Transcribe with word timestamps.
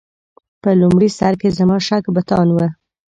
په 0.61 0.69
لومړي 0.81 1.09
سر 1.17 1.33
کې 1.41 1.49
زما 1.57 1.77
شک 1.87 2.03
بتان 2.15 2.47
و. 2.51 2.57